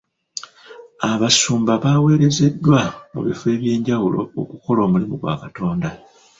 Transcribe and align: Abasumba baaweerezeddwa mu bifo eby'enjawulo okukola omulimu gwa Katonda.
Abasumba 1.11 1.71
baaweerezeddwa 1.83 2.79
mu 3.13 3.19
bifo 3.25 3.45
eby'enjawulo 3.55 4.19
okukola 4.41 4.79
omulimu 4.87 5.15
gwa 5.21 5.33
Katonda. 5.41 5.89